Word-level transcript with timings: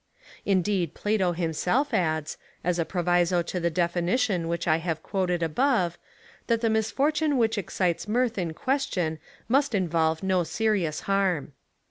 Indeed 0.47 0.95
Plato 0.95 1.31
himself 1.33 1.93
adds, 1.93 2.39
as 2.63 2.79
a 2.79 2.85
proviso 2.85 3.43
to 3.43 3.59
the 3.59 3.69
definition 3.69 4.47
which 4.47 4.67
I 4.67 4.77
have 4.77 5.03
quoted 5.03 5.43
above, 5.43 5.99
that 6.47 6.61
the 6.61 6.71
misfortune 6.71 7.37
which 7.37 7.55
excites 7.55 8.07
mirth 8.07 8.39
in 8.39 8.55
question 8.55 9.19
must 9.47 9.75
involve 9.75 10.23
no 10.23 10.43
serious 10.43 11.01
harm. 11.01 11.53